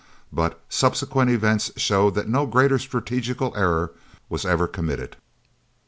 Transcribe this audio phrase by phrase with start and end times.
[0.33, 3.91] But subsequent events showed that no greater strategical error
[4.29, 5.15] was ever committed.